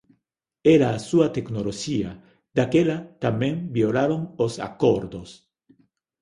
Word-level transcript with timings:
Era 0.75 0.87
a 0.93 1.03
súa 1.09 1.27
tecnoloxía, 1.37 2.11
daquela 2.57 2.97
tamén 3.23 3.55
violaron 3.77 4.21
os 4.45 4.53
Acordos. 4.69 5.29